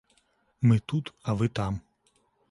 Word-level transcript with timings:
Мы 0.67 0.79
тут, 0.91 1.13
а 1.27 1.35
вы 1.35 1.47
там. 1.49 1.79